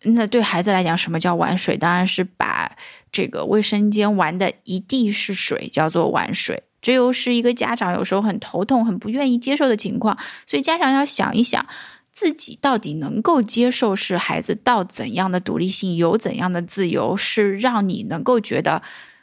[0.03, 1.77] 那对孩子来讲，什么叫玩水？
[1.77, 2.71] 当然是把
[3.11, 6.63] 这个卫生间玩的一地是水，叫做玩水。
[6.81, 10.17] 这又是一个家长有时候很头痛、很不愿意接受的情况。
[10.47, 11.63] 所以家长要想一想，
[12.11, 18.81] 自己到底能够接受是孩子到怎样的独立性，有怎样的自由，是让你能够觉得。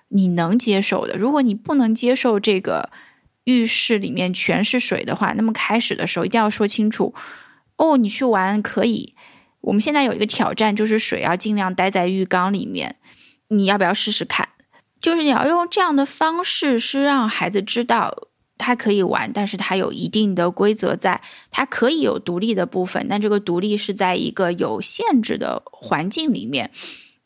[0.08, 2.90] 你能接受的，如果你不能接受这个
[3.44, 7.14] 浴室里面全是水的话，那么开始的时候一定要说清楚。
[7.76, 9.14] 哦，你去玩可以。
[9.60, 12.96] 我们现在有一个挑战，就是水要尽量待在浴缸里面。
[13.48, 14.48] 你要不要试试看？
[15.00, 26.70] 就是你要用这样的方式，是让孩子知道他可以玩，但是他有一定的规则，在他可以有独立的部分，但这个独立是在一个有限制的环境里面。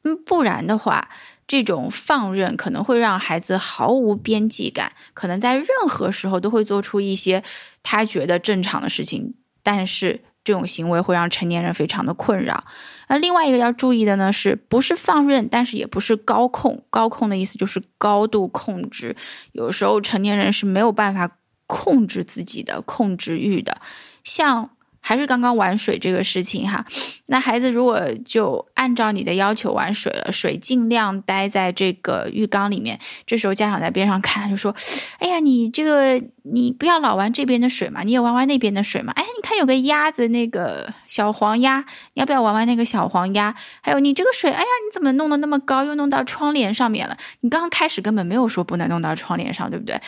[0.04, 1.08] 嗯，不然的话。
[1.52, 7.44] 这种放任可能会让孩子毫无边际感，可能在任何时候都会做出一些
[7.82, 12.64] 他觉得正常的事情，但是这种行为会让成年人非常的困扰。
[13.08, 16.82] 那另外一个要注意的呢，是不是放任，但是也不是高控。
[16.88, 19.14] 高控的意思就是高度控制，
[19.52, 21.36] 有时候成年人是没有办法
[21.66, 23.76] 控制自己的控制欲的，
[24.24, 24.70] 像。
[25.04, 26.86] 还是刚刚玩水这个事情哈，
[27.26, 34.74] 那孩子如果就按照你的要求玩水了，水尽量待在这个浴缸里面，这时候家长在边上看就说
[35.18, 39.12] ：“哎呀，你这个你不要老玩这边的水嘛，你也玩玩那边的水嘛。
[39.16, 41.84] 哎，你看有个鸭子，那个小黄鸭，
[42.14, 43.54] 你要不要玩玩那个小黄鸭？
[43.82, 47.16] 还有你这个水，哎呀，你怎么弄得那么高，又弄到窗帘上面了？
[47.40, 50.00] 你刚刚开始根本没有说不能弄到窗帘上，对不对？”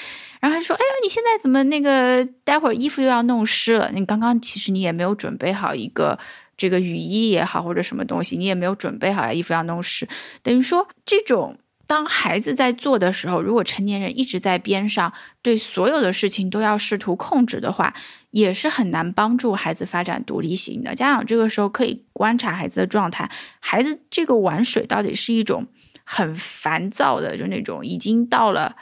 [0.44, 2.22] 然后他说：“哎呦，你现在怎么那个？
[2.44, 3.90] 待会儿衣服又要弄湿了。
[3.94, 6.18] 你刚刚其实你也没有准备好一个
[6.54, 10.06] 这个雨衣也好，或者什么东西，你也没有准备好衣服要弄湿。
[10.42, 17.94] 等于说，这种当孩子在做的时候，如果成年人一直在边上，对所有的事情都要试图控制的话，
[18.30, 20.94] 也是很难帮助孩子发展独立性的。
[20.94, 23.30] 家长这个时候可以观察孩子的状态，
[23.60, 25.66] 孩子这个玩水到底是一种
[26.04, 28.76] 很烦躁的，就那种已经到了。”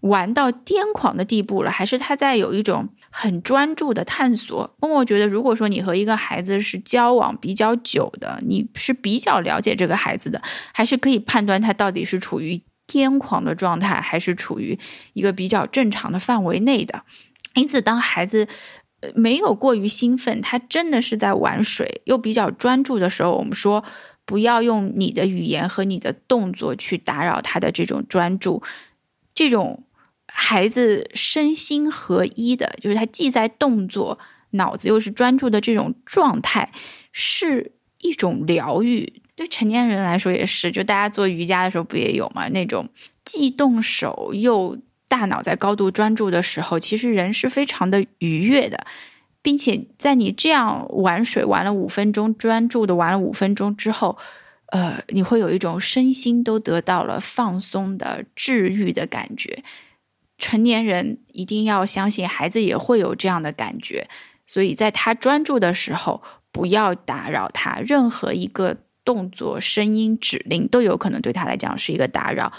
[0.00, 4.72] 玩到癫狂的地步了，还是他在有一种很专注的探索？
[4.78, 10.40] 默默觉得，如果说你和一个孩子是交往比较久的，你是比较了解这个孩子的，
[10.72, 14.78] 还是可以判断他到底是处于癫狂的状态，还是处于
[15.14, 17.02] 一个比较正常的范围内的。
[17.54, 18.46] 因此，当孩子
[19.16, 23.82] 没有过于兴奋，他真的是在玩水，又比较专注的时候，我们说
[24.24, 28.62] 不要用你的语言和你的动作去打扰他的这种专注，
[29.34, 29.82] 这种。
[30.40, 34.16] 孩子身心合一的，就是他既在动作，
[34.50, 36.70] 脑子又是专注的这种状态，
[37.10, 39.20] 是一种疗愈。
[39.34, 42.48] 对成年人来说也是，就大家做瑜伽的时候不也有吗？
[42.50, 42.88] 那种
[43.24, 48.86] 既动手又大脑在高度专注的时候，其实人是非常的愉悦的，
[49.42, 54.16] 并且在你这样玩水玩了五分钟，专注的玩了五分钟之后，
[54.66, 59.64] 呃，你会有一种身心都得到了放松的治愈的感觉。
[60.38, 64.08] 成年人一定要相信，孩子也会有这样的感觉，
[64.46, 68.78] 所以在他专注的时候，不要打扰他，任何一个。
[69.04, 72.52] 动作、声音、指令都有可能对他来讲是一个打扰。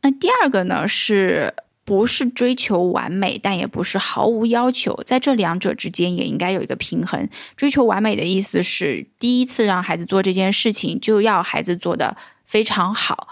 [0.00, 1.52] 那第二个呢，是
[1.84, 7.28] 不是追求完美，但也不是毫无要求，在这两者之间也应该有一个平衡。
[7.54, 13.28] 追求完美的意思是，第一次让孩子做这件事情，就要孩子做的非常好。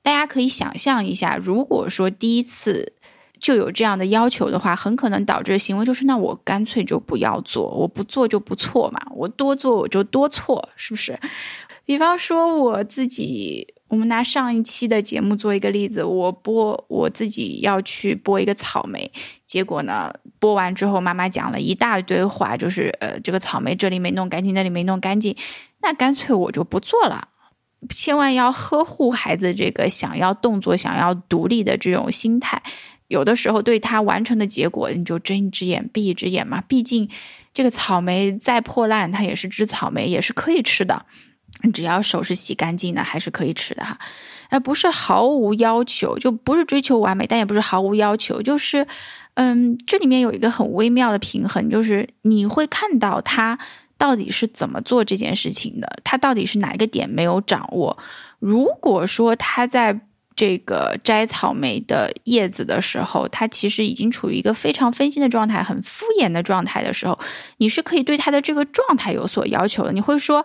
[0.00, 2.94] 大家可以想象一下，如果说第一次
[3.44, 11.14] 就有这样的要求的话，很可能导致行为就是，那我干脆就不要做，我不做就不错嘛，我多做我就多错，是不是？
[11.84, 19.12] 比方说我自己，我们拿上一期的节目做一个例子，我剥我自己要去剥一个草莓，
[19.44, 25.36] 结果呢，剥完之后妈妈讲了一大堆话，就是呃，这个草莓这里没弄干净，那里没弄干净，
[25.82, 27.28] 那干脆我就不做了。
[27.94, 32.62] 千万要呵护孩子这个想要动作、想要独立的这种心态。
[33.14, 36.60] 有的时候对他完成的结果，你就睁一只眼闭一只眼嘛。
[36.66, 37.08] 毕竟
[37.54, 41.06] 这个草莓再破烂，它也是只草莓，也是可以吃的。
[41.72, 43.96] 只要手是洗干净的，还是可以吃的哈，
[44.50, 48.86] 而不是毫无要求，就不是追求完美，但也不是毫无要求，就是，
[49.34, 53.58] 嗯，这里面有一个很微妙的平衡，就是你会看到他
[53.96, 57.96] 到底是怎么做这件事情的，他到底是哪一个点没有掌握。
[58.40, 60.00] 如果说他在
[60.36, 67.18] 这个摘草莓的叶子的时候，他其实已经处于一个非常分心的状态，很敷衍的状态的时候，
[67.58, 70.44] 你是可以对他的这个状态有所要求的，你会说。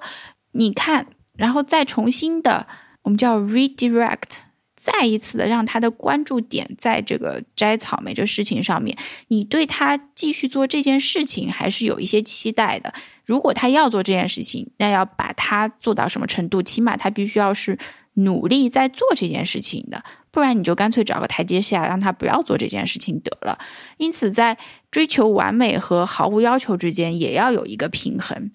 [0.51, 1.05] 你看，
[1.37, 2.65] 然后再重新的，
[3.03, 4.39] 我们叫 redirect，
[4.75, 8.97] 再一次的让他的关注点在这个摘草莓这事情上面。
[9.27, 12.91] 你对他继续做这件事情还是有一些期待的。
[13.27, 16.63] 如果他要做这件事情，那要把他做到什么程度？
[16.63, 17.77] 起码他必须要是
[18.15, 23.57] 努力在做这件事情的，不然你就干脆找个台阶下，让他不要做这件事情得了。
[23.97, 24.57] 因此，在
[24.91, 28.51] 追求完美和毫无要求之间，也要有一个平衡。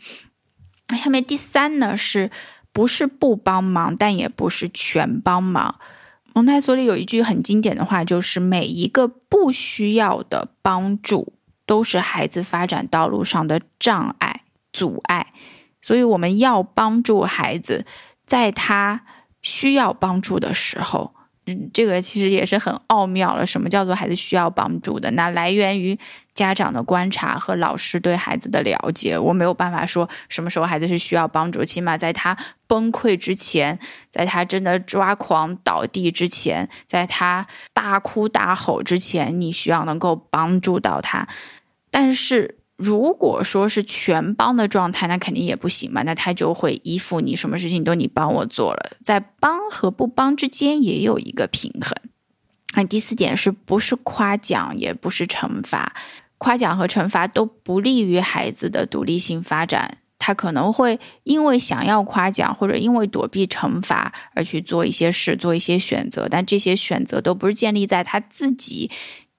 [1.02, 2.30] 下面第三呢，是
[2.72, 5.76] 不是不帮忙，但也不是全帮忙。
[6.34, 11.32] 蒙台梭利有一句很经典的话，就是每一个不需要的帮助，
[11.64, 15.32] 都是孩子发展道路上的障碍、阻碍。
[15.80, 17.86] 所以我们要帮助孩子，
[18.26, 19.04] 在他
[19.44, 21.14] 需要帮助的时候。
[21.46, 23.44] 嗯，这个其实也是很奥妙了。
[23.44, 25.10] 什么叫做孩子需要帮助的？
[25.10, 25.98] 那来源于
[26.32, 29.18] 家长的观察和老师对孩子的了解。
[29.18, 32.34] 我没有办法说什么时候孩子是需要帮助，起码在他
[32.66, 33.78] 崩溃之前，
[34.08, 41.28] 在他真的抓狂倒地之前，在他大哭大吼之前，你需要能够帮助到他。
[41.90, 42.56] 但是。
[42.76, 46.02] 如果说是全帮的状态，那肯定也不行嘛。
[46.02, 51.92] 那他就会依附你，什么事情都你帮我做了，在帮和不帮之间也有一个平衡。
[52.76, 55.94] 那第四点是不是夸奖，也不是惩罚？
[56.38, 59.98] 夸奖和惩罚都不利于孩子的独立性发展。
[60.18, 68.90] 他可能会因为想要夸奖，或者因为躲避惩罚而去做一些事，做一些选择，但这些选择都不是建立在他自己。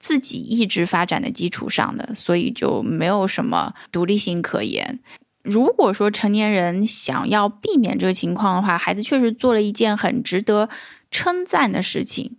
[0.06, 5.00] 自己意志发展的基础上的，所以就没有什么独立性可言。
[5.42, 10.68] 如果说成年人想要避免这个情况的话，孩子确实做了一件很值得
[11.10, 12.36] 称赞的事情。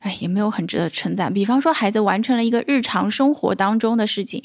[0.00, 1.32] 哎，也没有很值得称赞。
[1.32, 4.44] 比方说，孩子完成了一个日常生活当中的事情，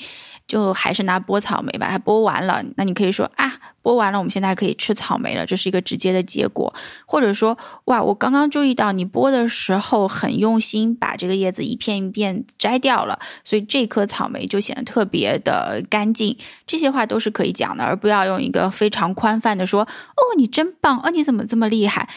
[0.51, 6.73] 就还是拿剥草莓吧，它剥完了，那你可以说啊，剥完了，我们现在可以吃草莓了，这是一个直接的结果。
[7.05, 16.37] 或者说，哇，我刚刚注意到你剥的时候很用心，把这个叶子一片一片摘掉了，所以这颗草莓就显得特别的干净。
[16.67, 22.09] 这些话都是可以讲的，而不要用一个非常宽泛的说，哦，你真棒，哦，你怎么这么厉害？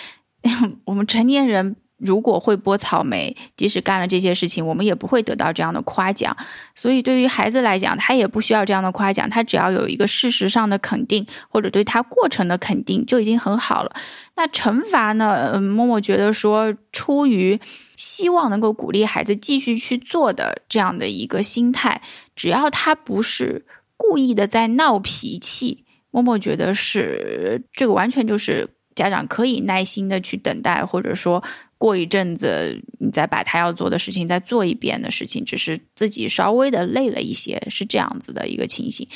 [0.87, 1.77] 我们成年人。
[2.05, 6.37] 如果会剥草莓，即使干了这些事情，我们也不会得到这样的夸奖。
[6.75, 13.97] 所以，对于孩子来讲，他也不需要这样的夸奖，他只要有一个事实上的肯定，或者对他过程的肯定，就已经很好了。
[14.37, 15.53] 那惩罚呢？
[15.55, 17.59] 嗯，默默觉得说，出于
[17.97, 22.03] 希望能够鼓励孩子继续去做的这样的一个心态，
[22.37, 23.65] 只要他不是
[23.97, 31.43] 故意的在闹脾气，默默觉得是这个完全就是家长可以耐心的去等待，或者说。
[31.85, 39.07] 过一阵子，你再把他要做的事情再做一遍的事情，只是自己稍微的累了一些，是这样子的一个情形。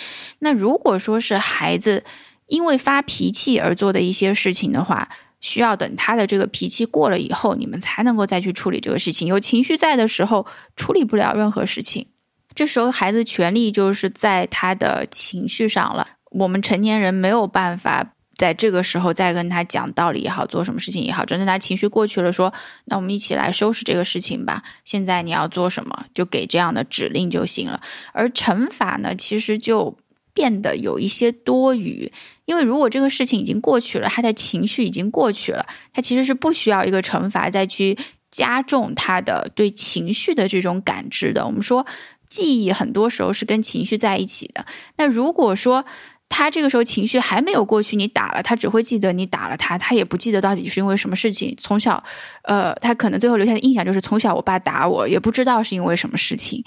[0.41, 2.05] 那如果说是孩子
[2.47, 5.09] 因为发脾气而做的一些事情的话，
[5.41, 9.27] 需要等他的这个脾气过了以后，你们才能够再去处理这个事情。
[9.27, 10.47] 有情绪在的时候，
[10.77, 12.09] 处理不了任何事情。
[12.55, 16.07] 这时候孩子权利就是在他的情绪上了。
[16.33, 24.63] 我们成年人没有办法在这个时候再跟他讲道理也好，做什么事情也好，等他情绪过去了，说那我们一起来收拾这个事情吧。
[24.85, 27.81] 现在你要做什么，就给这样的指令就行了。
[28.13, 29.99] 而惩罚呢，其实就
[30.33, 32.11] 变得有一些多余。
[32.45, 37.99] 因为如果这个事情已经过去了，他的情绪已经过去了，他其实是不需要一个惩罚再去
[38.31, 41.45] 加重他的对情绪的这种感知的。
[41.45, 41.85] 我们说，
[42.27, 44.65] 记忆很多时候是跟情绪在一起的。
[44.97, 45.85] 那如果说
[46.29, 51.55] 他这个时候情绪还没有过去，你打了他，只会记得你打了他，他也不记得到底是因为什么事情。
[51.59, 52.03] 从小，
[52.43, 56.65] 呃，他可能最后留下的印象就是从小我爸打我，也不知道是因为什么事情。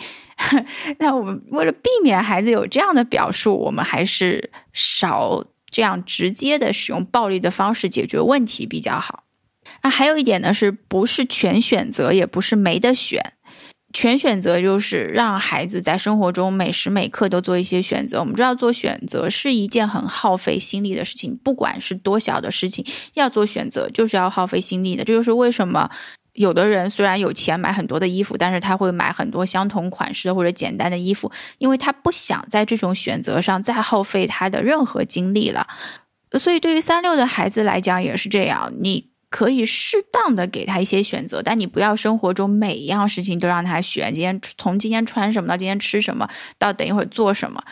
[1.00, 5.46] 那我们为了避免孩子有这样的表述，我们还是少。
[5.74, 9.24] 这样直接的使用暴力的方式解决问题比较好。
[9.84, 13.22] 那还有一点呢，是不是全选择，也不是没得选。
[13.94, 18.20] 全选择就是让孩子在生活中每时每刻都做一些选择。
[18.20, 25.04] 我们知道做选择是一件很耗费心力的事情，不管是多小的事情，要做选择就是要耗费心力的。
[25.04, 25.90] 这就是为什么。
[26.34, 35.68] 有的人虽然有钱买很多的衣服，但是他会买很多相同款式的或者简单的衣服，因为他不想在这种选择上再耗费他的任何精力了。
[36.40, 44.14] 所以，对于三六的孩子来讲也是这样，你可以适当的给他一些选择，但你不要生活中每一样事情都让他选。
[44.14, 46.30] 今天从今天穿什么到今天吃什么，
[46.60, 47.64] 到等一会儿做什么。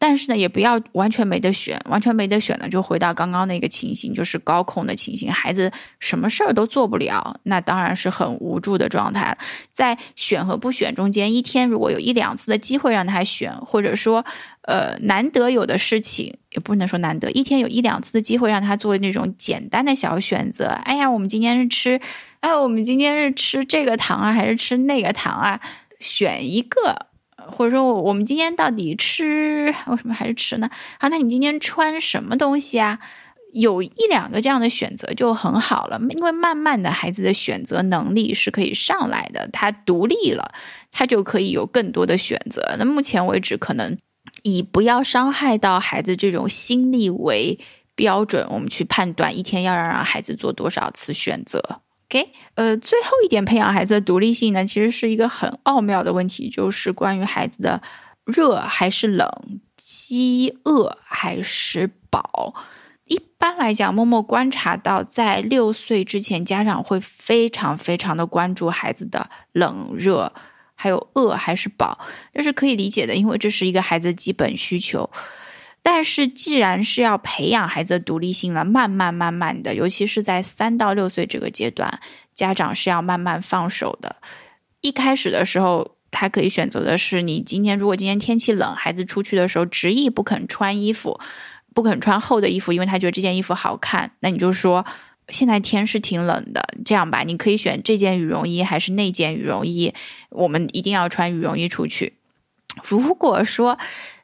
[0.00, 9.38] 但是呢，也不要完全没得选，完全没得选呢，就回到刚刚那个情形，就是高控的情形，孩子什么事儿都做不了，那当然是很无助的状态了。
[9.72, 14.24] 在选和不选中间，一天如果有一两次的机会让他选，或者说，
[14.62, 20.66] 呃，难得有的事情，也不能说难得，一天有一两次的机会让他做那种简单的小选择。
[20.84, 22.00] 哎呀，我们今天是吃，
[22.40, 25.60] 哎，我们今天是吃这个糖啊，还是吃那个糖啊？
[26.00, 27.06] 选一个。
[27.50, 30.68] 或者说，我们今天到底吃为什么还是吃呢？
[31.00, 32.98] 好，那你今天穿什么东西啊？
[33.54, 40.52] 有一两个这样的选择就很好了，因为慢慢的孩子的选择能力是可以上来的，他独立了，
[40.92, 42.76] 他就可以有更多的选择。
[42.78, 43.96] 那目前为止，可能
[44.42, 47.58] 以不要伤害到孩子这种心力为
[47.94, 51.80] 标准，我们去判断一天要让让孩子做多少次选择。
[52.10, 57.82] OK，呃，最后一点培养孩子的独立性呢，其实是一个很奥妙的问题，就是关于孩子的
[58.24, 59.28] 热还是冷、
[59.76, 62.54] 饥饿还是饱。
[63.04, 70.32] 一般来讲，默默观察到，在六岁之前，家长会非常非常的关注孩子的冷热，
[70.80, 71.98] 还有饿还是饱，
[72.32, 75.10] 这是可以理解的，因为这是一个孩子基本需求。
[75.82, 81.98] 但是，既然是要培养孩子的独立性了，慢慢慢慢的，尤其是在三到六岁这个阶段，
[82.32, 84.16] 家长是要慢慢放手的。
[84.80, 91.18] 一开始的时候，他可以选择的是，你今天如果今天天气冷，孩子出去的时候执意不肯穿衣服，
[91.74, 94.86] 不肯穿厚的衣服，因为他觉得这件衣服好看，那你就说
[95.28, 99.92] 现在天是挺冷的，这样吧，你可以选这件羽绒衣还是那件羽绒衣，
[100.30, 102.14] 我们一定要穿羽绒衣出去。
[102.84, 103.78] 如果说，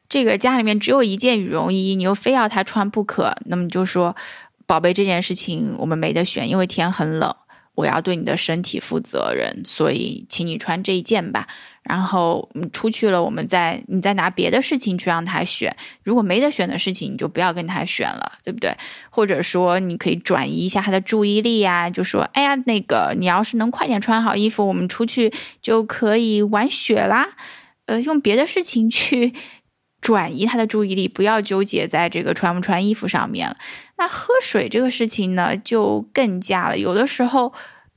[0.08, 4.14] 这个家里面只有一件羽绒衣，你又非要他穿不可，那么就说，
[4.66, 7.34] 宝贝，这件事情我们没得选，因为天很冷，
[7.74, 11.48] 我要对你的身体负责任，所以请你穿这一件吧。
[11.84, 15.76] 然后你出去了，我们再你再拿别的事情去让他选。
[16.02, 18.74] 如果没得选的事情，你就不要跟他选了，对不对？
[19.10, 25.32] 或者说，你可以转移一下他的注意力呀，就说，哎呀，那个你要是能快点穿好衣服，我们出去
[25.62, 27.36] 就可以玩雪啦。
[27.86, 29.32] 呃，用别的事情去。
[30.00, 33.56] 转移他的注意力，不要纠结在这个穿不穿衣服上面了。
[33.96, 36.76] 那喝水这个事情呢，就更加了。
[36.76, 37.54] 有的时候，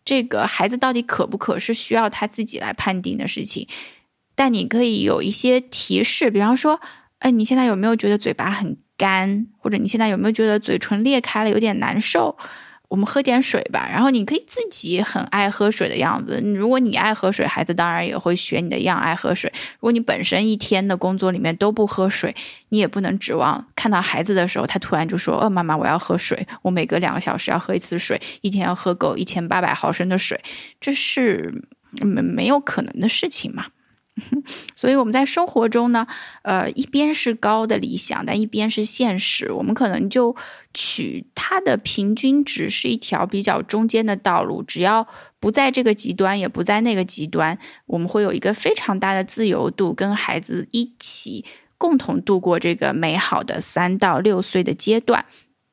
[0.08, 3.68] 这个孩子到底渴不渴，是需要他自己来判定的事情。
[4.36, 6.80] 但你可以有一些提示，比方说，
[7.20, 9.48] 哎，你现在有没有觉得嘴巴很干？
[9.60, 12.38] 或者你现在有没有觉得嘴唇裂开了，有点难受？
[12.90, 16.42] 我们喝点水吧，然后你可以自己很爱喝水的样子。
[16.56, 19.52] 如果你爱喝水，孩子当然也会学你的样爱喝水。
[19.74, 22.34] 如果你本身一天的工作里面都不喝水，
[22.70, 30.40] 你也不能指望看到孩子的时候，他突然就说：“哦，妈妈，我要喝水，我每隔两个小时要喝一次水，一天要喝够一千八百毫升的水。”
[30.80, 31.54] 这是
[32.02, 33.66] 没没有可能的事情嘛。
[34.76, 36.08] 所以我们在生活中呢，
[36.42, 39.52] 呃，一边是高的理想，但一边是现实。
[39.52, 40.36] 我们可能就
[40.74, 44.64] 取它的平均值，是一条比较中间的道路。
[44.64, 45.08] 只要
[45.40, 51.46] 不在这个极端，也不在那个极端，我们会有一个非常大的自由度，跟孩子一起
[51.78, 55.26] 共同度过这个美好的三到六岁的阶段。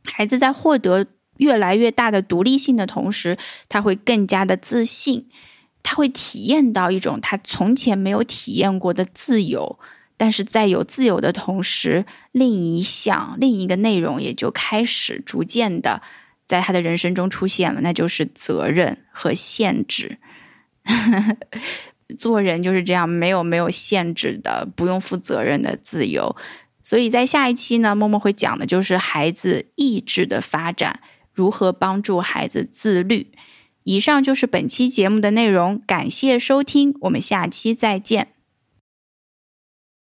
[0.04, 1.06] 孩子在获得
[1.38, 3.38] 越来越大的独立性的同时，
[3.70, 5.26] 他会更加的自信，
[5.84, 9.78] 他会体验到一种他从前没有体验过的自由。
[10.16, 16.00] 但是在有自由的同时，另一项另一个内容也就开始逐渐的
[16.46, 20.18] 在他的人生中出现了，那就是责任和限制。
[22.16, 26.36] 做人就是这样，没有没有限制的，不用负责任的自由。
[26.84, 31.00] 所以在下一期呢，默默会讲的就是孩子意志的发展，
[31.32, 33.32] 如何帮助孩子自律。
[33.84, 38.33] 以上就是本期节目的内容，感谢收听，我们下期再见。